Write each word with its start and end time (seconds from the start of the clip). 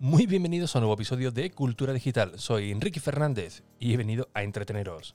Muy 0.00 0.26
bienvenidos 0.26 0.76
a 0.76 0.78
un 0.78 0.82
nuevo 0.82 0.94
episodio 0.94 1.32
de 1.32 1.50
Cultura 1.50 1.92
Digital. 1.92 2.38
Soy 2.38 2.70
Enrique 2.70 3.00
Fernández 3.00 3.64
y 3.80 3.94
he 3.94 3.96
venido 3.96 4.28
a 4.32 4.44
entreteneros. 4.44 5.12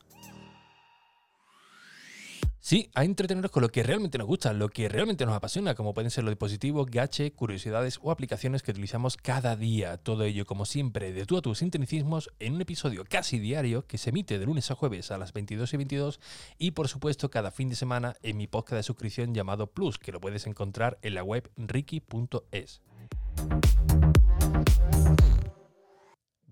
Sí, 2.59 2.89
a 2.93 3.05
entreteneros 3.05 3.49
con 3.49 3.61
lo 3.63 3.69
que 3.69 3.81
realmente 3.81 4.17
nos 4.17 4.27
gusta, 4.27 4.51
lo 4.51 4.67
que 4.67 4.89
realmente 4.89 5.25
nos 5.25 5.35
apasiona, 5.35 5.73
como 5.73 5.93
pueden 5.93 6.11
ser 6.11 6.25
los 6.25 6.33
dispositivos, 6.33 6.91
gache, 6.91 7.31
curiosidades 7.31 7.97
o 8.01 8.11
aplicaciones 8.11 8.61
que 8.61 8.71
utilizamos 8.71 9.15
cada 9.15 9.55
día. 9.55 9.95
Todo 9.95 10.25
ello, 10.25 10.45
como 10.45 10.65
siempre, 10.65 11.13
de 11.13 11.25
tú 11.25 11.37
a 11.37 11.41
tus 11.41 11.59
sintonicismos 11.59 12.29
en 12.39 12.55
un 12.55 12.61
episodio 12.61 13.05
casi 13.09 13.39
diario 13.39 13.87
que 13.87 13.97
se 13.97 14.09
emite 14.09 14.37
de 14.37 14.45
lunes 14.45 14.69
a 14.69 14.75
jueves 14.75 15.11
a 15.11 15.17
las 15.17 15.31
22 15.31 15.73
y 15.73 15.77
22 15.77 16.19
y, 16.57 16.71
por 16.71 16.89
supuesto, 16.89 17.31
cada 17.31 17.51
fin 17.51 17.69
de 17.69 17.77
semana 17.77 18.17
en 18.21 18.35
mi 18.35 18.47
podcast 18.47 18.79
de 18.79 18.83
suscripción 18.83 19.33
llamado 19.33 19.67
Plus, 19.67 19.97
que 19.97 20.11
lo 20.11 20.19
puedes 20.19 20.45
encontrar 20.45 20.99
en 21.03 21.15
la 21.15 21.23
web 21.23 21.49
ricky.es. 21.55 22.81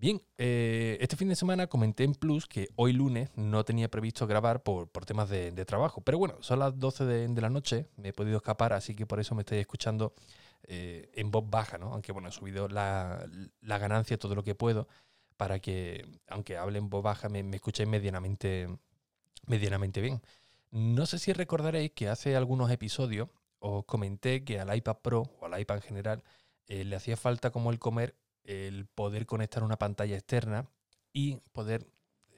Bien, 0.01 0.19
eh, 0.39 0.97
este 0.99 1.15
fin 1.15 1.29
de 1.29 1.35
semana 1.35 1.67
comenté 1.67 2.03
en 2.03 2.15
Plus 2.15 2.47
que 2.47 2.69
hoy 2.75 2.91
lunes 2.91 3.29
no 3.35 3.63
tenía 3.63 3.87
previsto 3.87 4.25
grabar 4.25 4.63
por, 4.63 4.89
temas 5.05 5.29
de, 5.29 5.51
trabajo. 5.65 6.01
Pero 6.01 6.17
bueno, 6.17 6.37
son 6.41 6.57
las 6.57 6.79
12 6.79 7.05
de, 7.05 7.39
la 7.39 7.51
noche, 7.51 7.85
me 7.97 8.09
he 8.09 8.13
podido 8.13 8.37
escapar, 8.37 8.73
así 8.73 8.95
que 8.95 9.05
por 9.05 9.19
eso 9.19 9.35
me 9.35 9.41
estoy 9.41 9.59
escuchando 9.59 10.15
eh, 10.63 11.11
en 11.13 11.29
voz 11.29 11.47
baja, 11.47 11.77
¿no? 11.77 11.93
Aunque 11.93 12.13
bueno, 12.13 12.29
he 12.29 12.31
subido 12.31 12.67
la, 12.67 13.27
ganancia 13.61 14.17
todo 14.17 14.33
lo 14.33 14.43
que 14.43 14.55
puedo 14.55 14.87
para 15.37 15.59
que, 15.59 16.03
aunque 16.29 16.57
hable 16.57 16.79
en 16.79 16.89
voz 16.89 17.03
baja, 17.03 17.29
me, 17.29 17.43
me 17.43 17.57
escuchéis 17.57 17.87
medianamente, 17.87 18.75
medianamente 19.45 20.01
bien. 20.01 20.19
No 20.71 21.05
sé 21.05 21.19
si 21.19 21.31
recordaréis 21.31 21.91
que 21.91 22.09
hace 22.09 22.35
algunos 22.35 22.71
episodios 22.71 23.29
os 23.59 23.85
comenté 23.85 24.43
que 24.43 24.59
al 24.59 24.75
iPad 24.75 24.97
Pro 25.03 25.31
o 25.39 25.45
al 25.45 25.61
iPad 25.61 25.75
en 25.75 25.83
general 25.83 26.23
eh, 26.67 26.83
le 26.83 26.95
hacía 26.95 27.17
falta 27.17 27.51
como 27.51 27.71
el 27.71 27.79
comer 27.79 28.15
el 28.43 28.87
poder 28.87 29.25
conectar 29.27 29.63
una 29.63 29.77
pantalla 29.77 30.15
externa 30.15 30.67
y 31.13 31.37
poder 31.51 31.87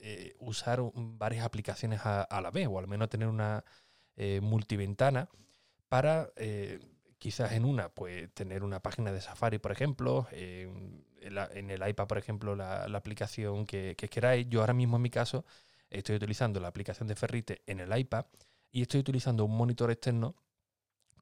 eh, 0.02 0.36
usar 0.40 0.82
varias 0.94 1.46
aplicaciones 1.46 2.02
a, 2.04 2.42
la 2.42 2.52
vez, 2.52 2.68
o 2.68 2.78
al 2.78 2.88
menos 2.88 3.10
tener 3.10 3.30
una 3.30 3.64
eh, 4.18 4.42
multiventana 4.42 5.30
para 5.88 6.30
quizás 7.18 7.54
en 7.54 7.64
una, 7.64 7.88
pues 7.88 8.34
tener 8.34 8.64
una 8.64 8.82
página 8.82 9.14
de 9.14 9.22
Safari, 9.22 9.60
por 9.60 9.72
ejemplo, 9.72 10.28
en, 10.32 11.06
el 11.22 11.88
iPad, 11.88 12.08
por 12.08 12.18
ejemplo, 12.18 12.54
la, 12.54 12.84
aplicación 12.84 13.66
que, 13.66 13.96
que, 13.96 14.10
queráis. 14.10 14.50
Yo 14.50 14.60
ahora 14.60 14.74
mismo 14.74 14.98
en 14.98 15.04
mi 15.04 15.10
caso 15.10 15.46
estoy 15.90 16.18
utilizando 16.18 16.60
la 16.60 16.68
aplicación 16.68 17.08
de 17.08 17.16
Ferrite 17.16 17.62
en 17.66 17.80
el 17.80 17.98
iPad 17.98 18.26
y 18.72 18.82
estoy 18.82 19.00
utilizando 19.00 19.46
un 19.46 19.56
monitor 19.56 19.90
externo 19.90 20.36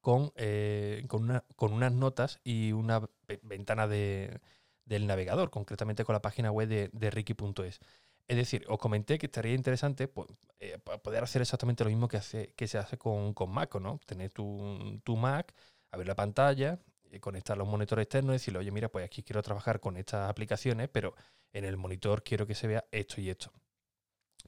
con, 0.02 0.32
eh, 0.34 1.04
con, 1.08 1.42
con, 1.56 1.72
unas 1.72 1.92
notas 1.92 2.40
y 2.44 2.72
una 2.72 3.08
ventana 3.42 3.86
de, 3.86 4.40
del 4.84 5.06
navegador, 5.06 5.50
concretamente 5.50 6.04
con 6.04 6.12
la 6.12 6.20
página 6.20 6.50
web 6.50 6.68
de, 6.68 6.90
de 6.92 7.10
Ricky.es. 7.10 7.80
Es 8.28 8.36
decir, 8.36 8.64
os 8.68 8.78
comenté 8.78 9.18
que 9.18 9.26
estaría 9.26 9.54
interesante 9.54 10.08
pues, 10.08 10.28
eh, 10.58 10.78
poder 10.78 11.22
hacer 11.22 11.42
exactamente 11.42 11.84
lo 11.84 11.90
mismo 11.90 12.08
que, 12.08 12.16
hace, 12.16 12.52
que 12.56 12.66
se 12.66 12.78
hace 12.78 12.98
con, 12.98 13.32
con 13.32 13.50
Mac, 13.50 13.74
¿no? 13.76 14.00
Tener 14.04 14.32
tu, 14.32 15.00
tu 15.04 15.16
Mac, 15.16 15.54
abrir 15.92 16.08
la 16.08 16.16
pantalla, 16.16 16.80
eh, 17.10 17.20
conectar 17.20 17.56
los 17.56 17.68
monitores 17.68 18.02
externos 18.02 18.30
y 18.30 18.34
decirle, 18.34 18.58
oye, 18.58 18.72
mira, 18.72 18.88
pues 18.88 19.04
aquí 19.06 19.22
quiero 19.22 19.40
trabajar 19.40 19.78
con 19.78 19.96
estas 19.96 20.28
aplicaciones, 20.28 20.88
pero 20.88 21.14
en 21.52 21.64
el 21.64 21.76
monitor 21.76 22.24
quiero 22.24 22.46
que 22.46 22.56
se 22.56 22.66
vea 22.66 22.84
esto 22.90 23.20
y 23.20 23.30
esto. 23.30 23.52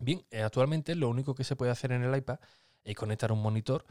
Bien, 0.01 0.27
actualmente 0.43 0.97
lo 0.97 1.09
único 1.09 1.37
que 1.37 1.45
se 1.45 1.55
puede 1.55 1.71
hacer 1.71 1.93
en 1.93 2.03
el 2.03 2.17
iPad 2.17 2.41
es 2.83 2.97
conectar 2.97 3.31
un 3.31 3.41
monitor 3.41 3.85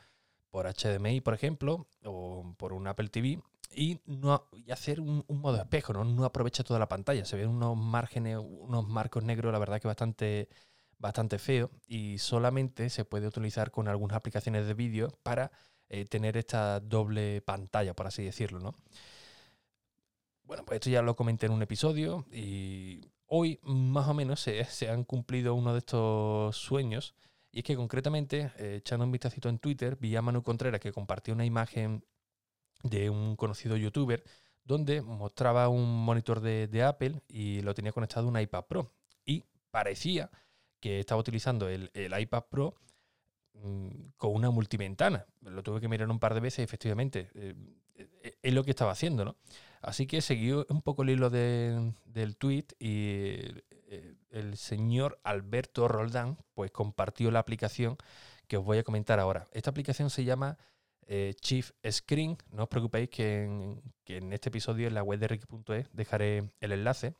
por 0.53 0.67
HDMI, 0.67 1.19
por 1.21 1.33
ejemplo, 1.33 1.87
o 2.03 2.53
por 2.57 2.73
un 2.73 2.85
Apple 2.85 3.09
TV, 3.09 3.41
y, 3.75 3.99
no, 4.05 4.47
hacer 4.69 5.01
un, 5.01 5.25
modo 5.27 5.57
espejo, 5.57 5.93
¿no? 5.93 6.03
No 6.03 6.25
aprovecha 6.25 6.63
toda 6.63 6.79
la 6.79 6.87
pantalla. 6.87 7.25
Se 7.25 7.35
ven 7.35 7.49
unos 7.49 7.75
márgenes, 7.75 8.37
unos 8.37 8.87
marcos 8.87 9.23
negros, 9.23 9.51
la 9.51 9.57
verdad 9.57 9.81
que 9.81 9.87
bastante, 9.87 10.49
bastante 10.99 11.39
feo, 11.39 11.71
y 11.87 12.19
solamente 12.19 12.91
se 12.91 13.03
puede 13.03 13.25
utilizar 13.25 13.71
con 13.71 13.87
algunas 13.87 14.15
aplicaciones 14.15 14.67
de 14.67 14.75
vídeo 14.75 15.17
para 15.23 15.51
eh, 15.89 16.05
tener 16.05 16.37
esta 16.37 16.79
doble 16.79 17.41
pantalla, 17.41 17.95
por 17.95 18.05
así 18.05 18.23
decirlo, 18.23 18.59
¿no? 18.59 18.75
Bueno, 20.43 20.65
pues 20.65 20.75
esto 20.75 20.91
ya 20.91 21.01
lo 21.01 21.15
comenté 21.15 21.47
en 21.47 21.53
un 21.53 21.63
episodio 21.63 22.27
y 22.31 23.01
hoy 23.25 23.59
más 23.63 24.07
o 24.07 24.13
menos 24.13 24.39
se, 24.39 24.63
se 24.65 24.87
han 24.87 25.03
cumplido 25.03 25.55
uno 25.55 25.73
de 25.73 25.79
estos 25.79 26.55
sueños 26.57 27.15
y 27.53 27.59
es 27.59 27.63
que 27.63 27.75
concretamente, 27.75 28.51
eh, 28.57 28.77
echando 28.79 29.05
un 29.05 29.11
vistacito 29.11 29.47
en 29.47 29.59
Twitter, 29.59 29.95
vi 29.95 30.15
a 30.15 30.23
Manu 30.23 30.41
Contreras 30.41 30.81
que 30.81 30.91
compartió 30.91 31.35
una 31.35 31.45
imagen 31.45 32.03
de 32.81 33.11
un 33.11 33.35
conocido 33.35 33.77
youtuber 33.77 34.23
donde 34.63 35.03
mostraba 35.03 35.69
un 35.69 36.03
monitor 36.03 36.39
de, 36.41 36.83
Apple 36.83 37.21
y 37.27 37.61
lo 37.61 37.75
tenía 37.75 37.91
conectado 37.91 38.25
a 38.25 38.29
un 38.31 38.39
iPad 38.39 38.65
Pro. 38.65 38.91
Y 39.23 39.43
parecía 39.69 40.31
que 40.79 40.99
estaba 40.99 41.21
utilizando 41.21 41.69
el, 41.69 41.91
iPad 41.93 42.45
Pro 42.49 42.75
mm, 43.53 43.89
con 44.17 44.33
una 44.33 44.49
multiventana. 44.49 45.27
Lo 45.41 45.61
tuve 45.61 45.79
que 45.79 45.87
mirar 45.87 46.09
un 46.09 46.19
par 46.19 46.33
de 46.33 46.39
veces 46.39 46.59
y 46.59 46.63
efectivamente 46.63 47.29
eh, 47.35 47.53
eh, 47.95 48.37
es 48.41 48.53
lo 48.53 48.63
que 48.63 48.71
estaba 48.71 48.93
haciendo, 48.93 49.25
¿no? 49.25 49.35
Así 49.81 50.07
que 50.07 50.21
seguí 50.21 50.51
un 50.53 50.81
poco 50.81 51.03
el 51.03 51.11
hilo 51.11 51.29
del 51.29 52.37
tweet 52.37 52.65
y 52.79 53.37
el 54.33 54.57
señor 54.57 55.19
Alberto 55.23 55.87
Roldán 55.87 56.37
pues 56.53 56.71
compartió 56.71 57.31
la 57.31 57.39
aplicación 57.39 57.97
que 58.47 58.57
os 58.57 58.65
voy 58.65 58.77
a 58.77 58.83
comentar 58.83 59.19
ahora. 59.19 59.47
Esta 59.51 59.69
aplicación 59.69 60.09
se 60.09 60.25
llama 60.25 60.57
eh, 61.07 61.33
Chief 61.39 61.71
Screen. 61.89 62.37
No 62.51 62.63
os 62.63 62.69
preocupéis 62.69 63.09
que 63.09 63.43
en, 63.43 64.33
este 64.33 64.49
episodio 64.49 64.87
en 64.87 64.93
la 64.93 65.03
web 65.03 65.19
de 65.19 65.27
Ricky.es 65.27 65.89
dejaré 65.93 66.51
el 66.59 66.71
enlace. 66.71 67.13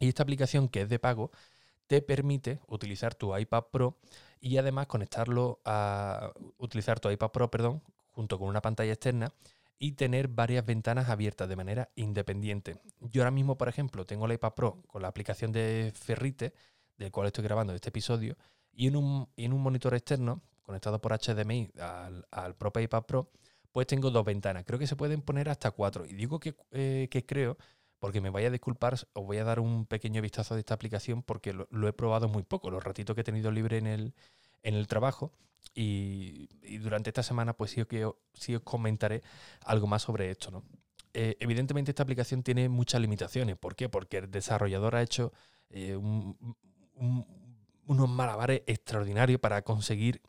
Y 0.00 0.08
esta 0.08 0.22
aplicación 0.22 0.68
que 0.68 0.82
es 0.82 0.88
de 0.88 0.98
pago 0.98 1.30
te 1.86 2.02
permite 2.02 2.60
utilizar 2.68 3.14
tu 3.14 3.36
iPad 3.36 3.64
Pro 3.70 3.98
y 4.40 4.56
además 4.56 4.86
conectarlo 4.86 5.60
a 5.64 6.32
utilizar 6.58 7.00
tu 7.00 7.10
iPad 7.10 7.30
Pro, 7.30 7.50
perdón, 7.50 7.82
junto 8.12 8.38
con 8.38 8.48
una 8.48 8.62
pantalla 8.62 8.92
externa 8.92 9.32
y 9.82 9.92
tener 9.92 10.28
varias 10.28 10.64
ventanas 10.66 11.08
abiertas 11.08 11.48
de 11.48 11.56
manera 11.56 11.90
independiente. 11.96 12.76
Yo 13.00 13.22
ahora 13.22 13.30
mismo, 13.30 13.56
por 13.56 13.68
ejemplo, 13.68 14.04
tengo 14.04 14.26
el 14.26 14.32
iPad 14.32 14.52
Pro 14.52 14.82
con 14.86 15.00
la 15.00 15.08
aplicación 15.08 15.52
de 15.52 15.90
Ferrite, 15.94 16.52
del 16.98 17.10
cual 17.10 17.28
estoy 17.28 17.44
grabando 17.44 17.74
este 17.74 17.88
episodio, 17.88 18.36
y 18.72 18.88
en 18.88 18.96
un, 18.96 19.28
en 19.38 19.54
un 19.54 19.62
monitor 19.62 19.94
externo 19.94 20.42
conectado 20.62 21.00
por 21.00 21.18
HDMI 21.18 21.72
al, 21.80 22.26
al 22.30 22.54
propio 22.56 22.82
iPad 22.82 23.04
Pro, 23.04 23.30
pues 23.72 23.86
tengo 23.86 24.10
dos 24.10 24.24
ventanas. 24.24 24.64
Creo 24.66 24.78
que 24.78 24.86
se 24.86 24.96
pueden 24.96 25.22
poner 25.22 25.48
hasta 25.48 25.70
cuatro. 25.70 26.04
Y 26.04 26.12
digo 26.12 26.38
que, 26.38 26.54
eh, 26.72 27.08
creo, 27.26 27.56
porque 27.98 28.20
me 28.20 28.28
vaya 28.28 28.48
a 28.48 28.50
disculpar, 28.50 28.94
os 28.94 29.24
voy 29.26 29.38
a 29.38 29.44
dar 29.44 29.60
un 29.60 29.86
pequeño 29.86 30.20
vistazo 30.20 30.54
de 30.54 30.60
esta 30.60 30.74
aplicación 30.74 31.22
porque 31.22 31.54
lo 31.54 31.88
he 31.88 31.92
probado 31.94 32.28
muy 32.28 32.42
poco, 32.42 32.70
los 32.70 32.84
ratitos 32.84 33.14
que 33.14 33.22
he 33.22 33.24
tenido 33.24 33.50
libre 33.50 33.78
en 33.78 33.86
el, 33.86 34.14
en 34.62 34.74
el 34.74 34.86
trabajo. 34.86 35.32
Y, 35.74 36.48
durante 36.78 37.10
esta 37.10 37.22
semana, 37.22 37.52
pues 37.54 37.70
sí, 37.70 37.84
que, 37.84 38.10
sí 38.34 38.54
os 38.54 38.62
comentaré 38.62 39.22
algo 39.64 39.86
más 39.86 40.02
sobre 40.02 40.30
esto. 40.30 40.50
¿no? 40.50 40.64
Eh, 41.14 41.36
evidentemente, 41.40 41.90
esta 41.90 42.02
aplicación 42.02 42.42
tiene 42.42 42.68
muchas 42.68 43.00
limitaciones. 43.00 43.56
¿Por 43.56 43.76
qué? 43.76 43.88
Porque 43.88 44.18
el 44.18 44.30
desarrollador 44.30 44.96
ha 44.96 45.02
hecho 45.02 45.32
eh, 45.70 45.96
unos 47.86 48.08
malabares 48.08 48.62
extraordinarios 48.66 49.40
para 49.40 49.62
conseguir 49.62 50.22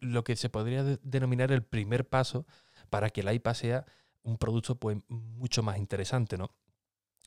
lo 0.00 0.24
que 0.24 0.36
se 0.36 0.50
podría 0.50 0.82
denominar 1.02 1.52
el 1.52 1.62
primer 1.62 2.08
paso 2.08 2.46
para 2.90 3.10
que 3.10 3.22
el 3.22 3.32
iPad 3.32 3.54
sea 3.54 3.86
un 4.22 4.36
producto 4.36 4.76
pues, 4.76 4.98
mucho 5.08 5.62
más 5.62 5.78
interesante. 5.78 6.36
¿no? 6.36 6.50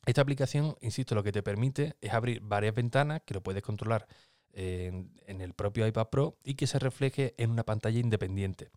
Esta 0.06 0.22
aplicación, 0.22 0.75
insisto, 0.81 1.16
lo 1.16 1.24
que 1.24 1.31
te 1.31 1.44
permite 1.44 1.96
es 2.02 2.14
abrir 2.14 2.41
varias 2.41 2.75
ventanas 2.75 3.22
que 3.25 3.34
lo 3.34 3.41
puedes 3.41 3.64
controlar 3.64 4.08
en, 4.53 5.41
el 5.41 5.53
propio 5.53 5.88
iPad 5.88 6.08
Pro 6.09 6.38
y 6.44 6.56
que 6.56 6.68
se 6.68 6.79
refleje 6.79 7.34
en 7.38 7.52
una 7.52 7.64
pantalla 7.64 8.00
independiente. 8.00 8.70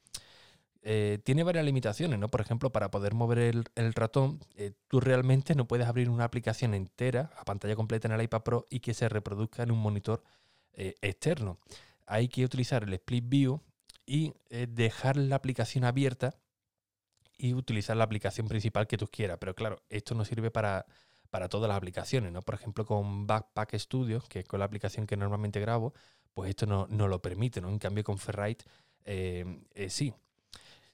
Eh, 0.83 1.19
tiene 1.25 1.43
varias 1.43 1.65
limitaciones, 1.65 2.19
¿no? 2.19 2.29
Por 2.29 2.41
ejemplo, 2.41 2.71
para 2.71 2.91
poder 2.91 3.15
mover 3.15 3.39
el, 3.39 3.95
ratón, 3.95 4.41
eh, 4.57 4.73
tú 4.89 5.01
realmente 5.01 5.55
no 5.55 5.67
puedes 5.67 5.87
abrir 5.87 6.09
una 6.09 6.25
aplicación 6.25 6.75
entera 6.75 7.33
a 7.39 7.45
pantalla 7.45 7.75
completa 7.75 8.07
en 8.07 8.15
el 8.15 8.23
iPad 8.23 8.43
Pro 8.43 8.67
y 8.71 8.81
que 8.81 8.95
se 8.95 9.09
reproduzca 9.09 9.65
en 9.65 9.73
un 9.73 9.79
monitor 9.79 10.23
eh, 10.75 10.95
externo. 11.03 11.59
Hay 12.07 12.29
que 12.29 12.45
utilizar 12.45 12.85
el 12.85 12.95
Split 12.95 13.29
View 13.29 13.61
y 14.09 14.33
dejar 14.49 15.17
la 15.17 15.35
aplicación 15.35 15.83
abierta 15.83 16.37
y 17.37 17.55
utilizar 17.55 17.97
la 17.97 18.05
aplicación 18.05 18.47
principal 18.47 18.87
que 18.87 18.97
tú 18.97 19.09
quieras. 19.09 19.39
Pero 19.41 19.57
claro, 19.57 19.83
esto 19.89 20.15
no 20.15 20.25
sirve 20.25 20.53
para, 20.53 20.87
para 21.31 21.49
todas 21.49 21.69
las 21.69 21.77
aplicaciones, 21.77 22.33
¿no? 22.33 22.43
Por 22.43 22.55
ejemplo, 22.55 22.85
con 22.85 23.27
Backpack 23.27 23.75
Studio, 23.77 24.23
que 24.29 24.41
es 24.41 24.45
con 24.47 24.61
la 24.61 24.67
aplicación 24.67 25.07
que 25.07 25.17
normalmente 25.17 25.61
grabo, 25.61 25.95
pues 26.35 26.51
esto 26.51 26.67
no, 26.67 26.87
lo 27.09 27.23
permite, 27.23 27.61
¿no? 27.61 27.69
En 27.69 27.79
cambio, 27.79 28.05
con 28.05 28.19
Ferrite 28.19 28.65
eh, 29.05 29.61
eh, 29.75 29.91
sí. 29.91 30.13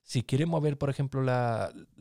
Si 0.05 0.25
quieres 0.25 0.49
mover, 0.49 0.79
por 0.79 0.91
ejemplo, 0.91 1.23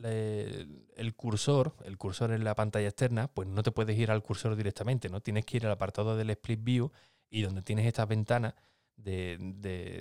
el 0.02 1.14
cursor, 1.14 1.74
el 1.84 1.98
cursor 1.98 2.32
en 2.32 2.44
la 2.44 2.54
pantalla 2.54 2.88
externa, 2.88 3.28
pues 3.28 3.48
no 3.48 3.62
te 3.62 3.70
puedes 3.70 3.96
ir 3.96 4.10
al 4.10 4.22
cursor 4.22 4.56
directamente, 4.56 5.08
¿no? 5.08 5.20
Tienes 5.20 5.44
que 5.44 5.58
ir 5.58 5.66
al 5.66 5.72
apartado 5.72 6.16
del 6.16 6.30
Split 6.30 6.62
View 6.62 6.90
y 7.30 7.42
donde 7.42 7.62
tienes 7.62 7.86
estas 7.86 8.08
ventanas 8.08 8.54
de, 8.96 9.38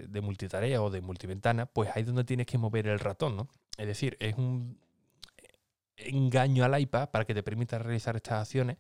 de 0.10 0.22
multitarea 0.22 0.81
o 0.81 0.89
de 0.89 1.01
multiventana, 1.01 1.68
pues 1.68 1.89
ahí 1.95 2.01
es 2.01 2.07
donde 2.07 2.24
tienes 2.24 2.48
que 2.48 2.57
mover 2.57 2.88
el 2.88 3.00
ratón, 3.00 3.38
¿no? 3.38 3.48
Es 3.77 3.88
decir, 3.88 4.18
es 4.19 4.36
un, 4.36 4.80
engaño 6.12 6.63
al 6.63 6.80
iPad 6.80 7.10
para 7.10 7.25
que 7.25 7.34
te 7.34 7.44
permita 7.44 7.80
realizar 7.80 8.16
estas 8.16 8.42
acciones 8.42 8.78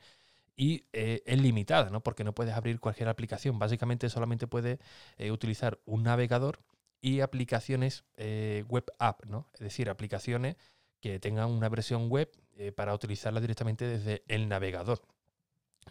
y 0.55 0.85
eh, 0.93 1.23
es 1.25 1.41
limitada, 1.41 1.89
¿no? 1.89 2.01
Porque 2.01 2.23
no 2.23 2.35
puedes 2.35 2.53
abrir 2.53 2.79
cualquier 2.79 3.09
aplicación. 3.09 3.57
Básicamente 3.57 4.09
solamente 4.09 4.47
puedes 4.47 4.79
eh, 5.17 5.31
utilizar 5.31 5.79
un 5.85 6.03
navegador 6.03 6.59
y 7.01 7.21
aplicaciones 7.21 8.03
eh, 8.17 8.63
web 8.67 8.85
app, 8.99 9.25
¿no? 9.25 9.47
Es 9.53 9.61
decir, 9.61 9.89
aplicaciones 9.89 10.57
que 10.99 11.19
tengan 11.19 11.49
una 11.49 11.67
versión 11.67 12.09
web 12.09 12.29
para 12.75 12.93
utilizarla 12.93 13.41
directamente 13.41 13.85
desde 13.87 14.23
el 14.27 14.47
navegador. 14.47 15.01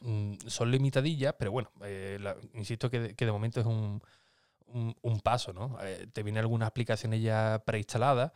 Mm, 0.02 0.34
son 0.46 0.70
limitadillas, 0.70 1.34
pero 1.36 1.50
bueno, 1.50 1.72
insisto 2.54 2.88
que 2.88 3.14
de, 3.14 3.32
momento 3.32 3.58
es 3.58 3.66
un, 3.66 4.00
un 4.68 5.20
paso, 5.20 5.52
¿no? 5.52 5.76
te 6.12 6.22
vienen 6.22 6.42
algunas 6.42 6.68
aplicaciones 6.68 7.22
ya 7.22 7.60
preinstaladas 7.66 8.30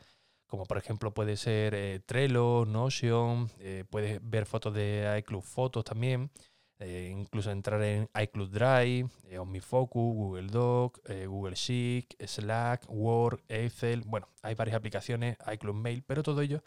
como 0.46 0.64
por 0.64 0.78
ejemplo 0.78 1.12
puede 1.12 1.36
ser 1.36 1.74
eh, 1.74 2.00
Trello, 2.04 2.64
Notion, 2.66 3.50
eh, 3.58 3.84
puedes 3.88 4.20
ver 4.22 4.46
fotos 4.46 4.74
de 4.74 5.16
iCloud 5.20 5.42
Fotos 5.42 5.84
también, 5.84 6.30
eh, 6.78 7.10
incluso 7.12 7.50
entrar 7.50 7.82
en 7.82 8.08
iCloud 8.20 8.50
Drive, 8.50 9.08
OmniFocus, 9.38 10.14
Google 10.14 10.48
Doc, 10.48 11.00
Google 11.26 11.54
Sheet, 11.54 12.14
Slack, 12.26 12.84
Word, 12.88 13.40
Excel, 13.48 14.02
bueno, 14.02 14.28
hay 14.42 14.54
varias 14.54 14.76
aplicaciones, 14.76 15.36
iCloud 15.52 15.74
Mail, 15.74 16.02
pero 16.06 16.22
todo 16.22 16.40
ello 16.40 16.62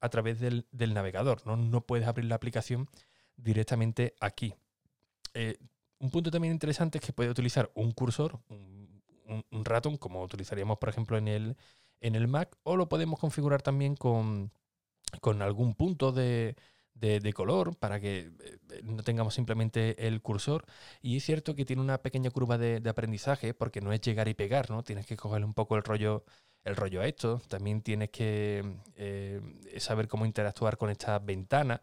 a 0.00 0.08
través 0.08 0.40
del, 0.40 0.66
navegador, 0.94 1.46
¿no? 1.46 1.56
no 1.56 1.80
puedes 1.80 2.06
abrir 2.06 2.26
la 2.26 2.34
aplicación 2.36 2.88
directamente 3.36 4.14
aquí. 4.20 4.54
un 5.98 6.10
punto 6.10 6.30
también 6.30 6.52
interesante 6.52 6.98
es 6.98 7.04
que 7.04 7.12
puedes 7.12 7.32
utilizar 7.32 7.70
un 7.74 7.92
cursor, 7.92 8.38
un 8.48 9.64
ratón, 9.64 9.96
como 9.96 10.22
utilizaríamos 10.22 10.78
por 10.78 10.90
ejemplo 10.90 11.16
en 11.18 11.28
el 11.28 11.56
en 12.00 12.14
el 12.14 12.28
Mac 12.28 12.56
o 12.62 12.76
lo 12.76 12.88
podemos 12.88 13.18
configurar 13.18 13.62
también 13.62 13.96
con, 13.96 14.52
algún 15.40 15.74
punto 15.74 16.12
de, 16.12 16.56
color 17.34 17.76
para 17.76 18.00
que 18.00 18.30
eh, 18.40 18.80
no 18.84 19.02
tengamos 19.02 19.34
simplemente 19.34 20.06
el 20.06 20.22
cursor. 20.22 20.64
Y 21.02 21.16
es 21.16 21.24
cierto 21.24 21.54
que 21.54 21.64
tiene 21.64 21.82
una 21.82 21.98
pequeña 21.98 22.30
curva 22.30 22.58
de, 22.58 22.82
aprendizaje 22.88 23.54
porque 23.54 23.80
no 23.80 23.92
es 23.92 24.00
llegar 24.00 24.28
y 24.28 24.34
pegar, 24.34 24.70
¿no? 24.70 24.82
Tienes 24.82 25.06
que 25.06 25.16
coger 25.16 25.44
un 25.44 25.54
poco 25.54 25.76
el 25.76 25.82
rollo, 25.82 26.24
el 26.64 26.76
rollo 26.76 27.00
a 27.00 27.06
esto. 27.06 27.40
También 27.48 27.82
tienes 27.82 28.10
que 28.10 28.78
eh, 28.96 29.40
saber 29.78 30.08
cómo 30.08 30.26
interactuar 30.26 30.76
con 30.76 30.90
estas 30.90 31.24
ventanas. 31.24 31.80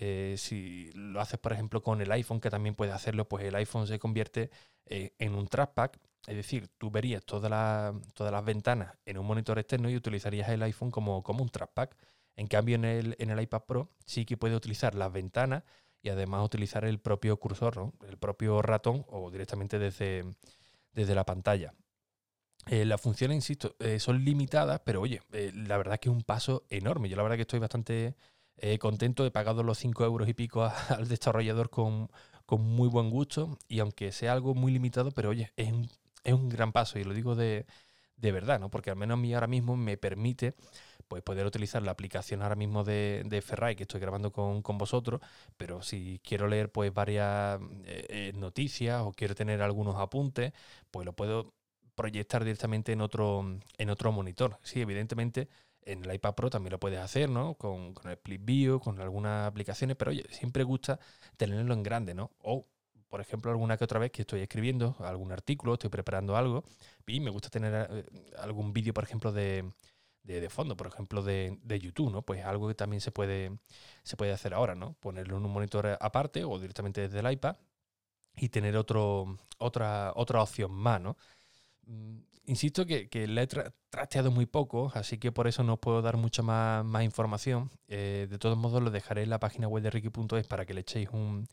Eh, 0.00 0.34
si 0.36 0.90
lo 0.94 1.20
haces, 1.20 1.38
por 1.38 1.52
ejemplo, 1.52 1.82
con 1.82 2.00
el 2.00 2.10
iPhone, 2.10 2.40
que 2.40 2.50
también 2.50 2.74
puedes 2.74 2.94
hacerlo, 2.94 3.28
pues 3.28 3.44
el 3.44 3.54
iPhone 3.54 3.86
se 3.86 3.98
convierte 3.98 4.50
en 4.88 5.34
un 5.34 5.48
trackpad 5.48 5.90
es 6.26 6.34
decir, 6.34 6.68
tú 6.78 6.90
verías 6.90 7.24
todas 7.24 7.50
las 7.50 8.44
ventanas 8.44 8.94
en 9.04 9.18
un 9.18 9.26
monitor 9.26 9.58
externo 9.58 9.88
y 9.88 9.96
utilizarías 9.96 10.48
el 10.48 10.62
iPhone 10.62 10.90
como, 10.90 11.22
como 11.22 11.42
un 11.42 11.48
trackpad. 11.48 11.90
En 12.34 12.48
cambio, 12.48 12.74
en 12.74 12.84
el, 12.84 13.16
en 13.18 13.30
el 13.30 13.40
iPad 13.40 13.62
Pro 13.62 13.90
sí 14.04 14.24
que 14.24 14.36
puedes 14.36 14.56
utilizar 14.56 14.94
las 14.94 15.12
ventanas 15.12 15.62
y 16.02 16.08
además 16.08 16.44
utilizar 16.44 16.84
el 16.84 16.98
propio 16.98 17.36
cursor, 17.38 17.92
el 18.08 18.18
propio 18.18 18.60
ratón 18.60 19.04
o 19.08 19.30
directamente 19.30 19.78
desde, 19.78 20.24
desde 20.92 21.14
la 21.14 21.24
pantalla. 21.24 21.74
Eh, 22.66 22.84
las 22.84 23.00
funciones, 23.00 23.36
insisto, 23.36 23.76
eh, 23.78 24.00
son 24.00 24.24
limitadas, 24.24 24.80
pero 24.84 25.00
oye, 25.00 25.22
eh, 25.32 25.52
la 25.54 25.76
verdad 25.76 25.98
que 26.00 26.08
es 26.08 26.14
un 26.14 26.22
paso 26.22 26.64
enorme. 26.68 27.08
Yo 27.08 27.16
la 27.16 27.22
verdad 27.22 27.36
que 27.36 27.42
estoy 27.42 27.60
bastante 27.60 28.16
contento, 28.80 29.26
he 29.26 29.30
pagado 29.30 29.62
los 29.62 29.76
5 29.76 30.02
euros 30.04 30.28
y 30.28 30.34
pico 30.34 30.64
al 30.88 31.08
desarrollador 31.08 31.68
con, 31.68 32.08
con 32.46 32.62
muy 32.62 32.88
buen 32.88 33.10
gusto 33.10 33.58
y 33.68 33.80
aunque 33.80 34.12
sea 34.12 34.32
algo 34.32 34.54
muy 34.54 34.72
limitado, 34.72 35.10
pero 35.10 35.28
oye, 35.28 35.52
es 35.56 35.70
un 35.70 35.90
es 36.26 36.32
un 36.34 36.48
gran 36.48 36.72
paso 36.72 36.98
y 36.98 37.04
lo 37.04 37.14
digo 37.14 37.36
de, 37.36 37.66
verdad, 38.16 38.58
¿no? 38.58 38.68
Porque 38.68 38.90
al 38.90 38.96
menos 38.96 39.14
a 39.14 39.20
mí 39.20 39.32
ahora 39.32 39.46
mismo 39.46 39.76
me 39.76 39.96
permite 39.96 40.54
pues 41.06 41.22
poder 41.22 41.46
utilizar 41.46 41.82
la 41.82 41.92
aplicación 41.92 42.42
ahora 42.42 42.56
mismo 42.56 42.82
de, 42.82 43.22
de 43.26 43.40
Ferrari 43.40 43.76
que 43.76 43.84
estoy 43.84 44.00
grabando 44.00 44.32
con, 44.32 44.78
vosotros, 44.78 45.20
pero 45.56 45.82
si 45.82 46.20
quiero 46.24 46.48
leer 46.48 46.72
pues 46.72 46.92
varias 46.92 47.60
eh, 47.84 48.06
eh, 48.08 48.32
noticias 48.34 49.02
o 49.02 49.12
quiero 49.12 49.36
tener 49.36 49.62
algunos 49.62 49.94
apuntes, 49.96 50.52
pues 50.90 51.06
lo 51.06 51.12
puedo 51.12 51.54
proyectar 51.94 52.42
directamente 52.42 52.92
en 52.92 53.02
otro, 53.02 53.44
en 53.78 53.90
otro 53.90 54.10
monitor. 54.10 54.58
Sí, 54.62 54.80
evidentemente 54.80 55.48
en 55.82 56.04
el 56.04 56.12
iPad 56.12 56.34
Pro 56.34 56.50
también 56.50 56.72
lo 56.72 56.80
puedes 56.80 56.98
hacer, 56.98 57.30
¿no? 57.30 57.54
Con, 57.54 57.94
con 57.94 58.10
el 58.10 58.14
Split 58.14 58.44
View, 58.44 58.80
con 58.80 59.00
algunas 59.00 59.46
aplicaciones, 59.46 59.96
pero 59.96 60.10
oye, 60.10 60.24
siempre 60.30 60.64
gusta 60.64 60.98
tenerlo 61.36 61.72
en 61.72 61.84
grande, 61.84 62.14
¿no? 62.14 62.32
Por 63.16 63.22
ejemplo, 63.22 63.50
alguna 63.50 63.78
que 63.78 63.84
otra 63.84 63.98
vez 63.98 64.10
que 64.10 64.20
estoy 64.20 64.42
escribiendo 64.42 64.94
algún 64.98 65.32
artículo, 65.32 65.72
estoy 65.72 65.88
preparando 65.88 66.36
algo 66.36 66.64
y 67.06 67.18
me 67.20 67.30
gusta 67.30 67.48
tener 67.48 67.88
eh, 67.90 68.04
algún 68.36 68.74
vídeo, 68.74 68.92
por 68.92 69.04
ejemplo, 69.04 69.32
de, 69.32 69.72
fondo, 70.50 70.76
por 70.76 70.88
ejemplo, 70.88 71.22
de, 71.22 71.58
YouTube, 71.80 72.12
¿no? 72.12 72.20
Pues 72.20 72.44
algo 72.44 72.68
que 72.68 72.74
también 72.74 73.00
se 73.00 73.12
puede, 73.12 73.58
se 74.02 74.18
puede 74.18 74.32
hacer 74.32 74.52
ahora, 74.52 74.74
¿no? 74.74 74.92
Ponerlo 75.00 75.38
en 75.38 75.46
un 75.46 75.50
monitor 75.50 75.96
aparte 75.98 76.44
o 76.44 76.58
directamente 76.58 77.00
desde 77.00 77.20
el 77.20 77.32
iPad 77.32 77.56
y 78.36 78.50
tener 78.50 78.76
otro, 78.76 79.38
otra, 79.56 80.12
otra 80.14 80.42
opción 80.42 80.72
más, 80.72 81.00
¿no? 81.00 81.16
Mm, 81.86 82.18
insisto 82.44 82.84
que, 82.84 83.08
que 83.08 83.26
la 83.26 83.44
he 83.44 83.46
trasteado 83.88 84.30
muy 84.30 84.44
poco, 84.44 84.92
así 84.94 85.16
que 85.16 85.32
por 85.32 85.46
eso 85.46 85.62
no 85.62 85.78
puedo 85.78 86.02
dar 86.02 86.18
mucha 86.18 86.42
más, 86.42 86.84
más 86.84 87.02
información. 87.02 87.70
Eh, 87.88 88.26
de 88.28 88.38
todos 88.38 88.58
modos, 88.58 88.82
lo 88.82 88.90
dejaré 88.90 89.22
en 89.22 89.30
la 89.30 89.40
página 89.40 89.68
web 89.68 89.82
de 89.82 89.90
Ricky.es 89.90 90.46
para 90.46 90.66
que 90.66 90.74
le 90.74 90.82
echéis 90.82 91.08
un, 91.12 91.48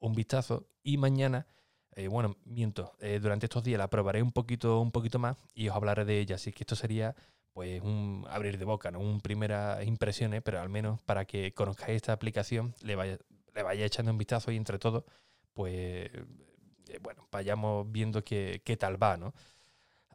un 0.00 0.14
vistazo 0.14 0.68
y 0.82 0.96
mañana, 0.96 1.46
eh, 1.92 2.08
bueno, 2.08 2.36
miento, 2.44 2.92
eh, 3.00 3.18
durante 3.20 3.46
estos 3.46 3.64
días 3.64 3.78
la 3.78 3.88
probaré 3.88 4.22
un 4.22 4.32
poquito, 4.32 4.80
un 4.80 4.92
poquito 4.92 5.18
más 5.18 5.36
y 5.54 5.68
os 5.68 5.76
hablaré 5.76 6.04
de 6.04 6.20
ella. 6.20 6.36
Así 6.36 6.52
que 6.52 6.62
esto 6.62 6.76
sería 6.76 7.14
pues 7.52 7.82
un 7.82 8.24
abrir 8.30 8.58
de 8.58 8.64
boca, 8.64 8.90
¿no? 8.90 9.00
Un 9.00 9.20
primeras 9.20 9.84
impresiones, 9.84 10.42
pero 10.42 10.60
al 10.60 10.68
menos 10.68 11.00
para 11.02 11.24
que 11.24 11.52
conozcáis 11.54 11.96
esta 11.96 12.12
aplicación, 12.12 12.74
le 12.82 12.94
vaya, 12.94 13.18
le 13.54 13.62
vaya 13.62 13.84
echando 13.84 14.12
un 14.12 14.18
vistazo 14.18 14.52
y 14.52 14.56
entre 14.56 14.78
todos, 14.78 15.04
pues 15.54 16.10
eh, 16.88 16.98
bueno, 17.02 17.26
vayamos 17.32 17.90
viendo 17.90 18.22
qué, 18.22 18.62
qué 18.64 18.76
tal 18.76 19.02
va, 19.02 19.16
¿no? 19.16 19.34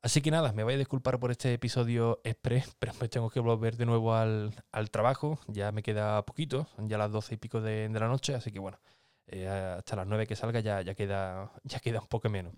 Así 0.03 0.21
que 0.21 0.31
nada, 0.31 0.51
me 0.51 0.65
voy 0.65 0.73
a 0.73 0.77
disculpar 0.77 1.17
por 1.17 1.31
este 1.31 1.53
episodio 1.53 2.19
express, 2.25 2.75
pero 2.79 2.93
me 2.99 3.07
tengo 3.07 3.29
que 3.29 3.39
volver 3.39 3.77
de 3.77 3.85
nuevo 3.85 4.13
al, 4.13 4.53
trabajo. 4.91 5.39
Ya 5.47 5.71
me 5.71 5.81
queda 5.81 6.25
poquito, 6.25 6.67
ya 6.77 6.97
las 6.97 7.11
doce 7.11 7.35
y 7.35 7.37
pico 7.37 7.61
de, 7.61 7.87
de 7.87 7.99
la 7.99 8.07
noche, 8.07 8.35
así 8.35 8.51
que 8.51 8.59
bueno, 8.59 8.79
eh, 9.27 9.47
hasta 9.47 9.95
las 9.95 10.07
9 10.07 10.27
que 10.27 10.35
salga 10.35 10.59
ya, 10.59 10.81
ya, 10.81 10.93
queda, 10.95 11.51
ya 11.63 11.79
queda 11.79 12.01
un 12.01 12.07
poco 12.07 12.29
menos. 12.29 12.53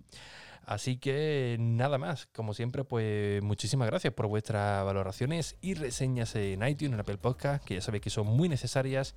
Así 0.65 0.97
que 0.97 1.57
nada 1.59 1.99
más, 1.99 2.25
como 2.33 2.55
siempre, 2.55 2.83
pues 2.83 3.41
muchísimas 3.43 3.87
gracias 3.87 4.13
por 4.13 4.25
vuestras 4.25 4.83
valoraciones 4.83 5.57
y 5.61 5.75
reseñas 5.75 6.35
en 6.35 6.67
iTunes, 6.67 6.93
en 6.93 6.99
Apple 6.99 7.19
Podcast, 7.19 7.63
que 7.63 7.75
ya 7.75 7.81
sabéis 7.81 8.01
que 8.01 8.09
son 8.09 8.25
muy 8.25 8.49
necesarias. 8.49 9.13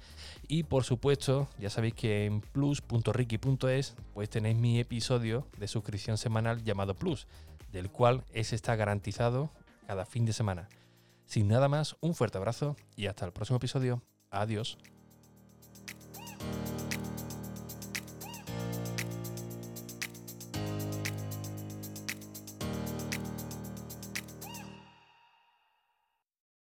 Y 0.46 0.64
por 0.64 0.84
supuesto, 0.84 1.48
ya 1.58 1.70
sabéis 1.70 1.94
que 1.94 2.26
en 2.26 2.42
plus.ricky.es 2.42 3.94
pues 4.12 4.28
tenéis 4.28 4.58
mi 4.58 4.78
episodio 4.78 5.46
de 5.56 5.68
suscripción 5.68 6.18
semanal 6.18 6.62
llamado 6.64 6.94
Plus, 6.94 7.26
del 7.72 7.90
cual 7.90 8.24
ese 8.34 8.54
está 8.54 8.76
garantizado 8.76 9.50
cada 9.86 10.04
fin 10.04 10.26
de 10.26 10.34
semana. 10.34 10.68
Sin 11.24 11.48
nada 11.48 11.68
más, 11.68 11.96
un 12.00 12.14
fuerte 12.14 12.36
abrazo 12.36 12.76
y 12.94 13.06
hasta 13.06 13.24
el 13.24 13.32
próximo 13.32 13.56
episodio. 13.56 14.02
Adiós. 14.30 14.76